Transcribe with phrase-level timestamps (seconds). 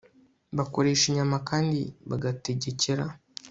[0.57, 3.05] bakoresha inyama kandi bagategekera